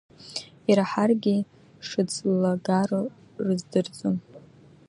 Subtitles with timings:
[0.69, 1.37] Ираҳаргьы
[1.87, 3.07] шыӡлагароу
[3.45, 4.17] рыздырӡом…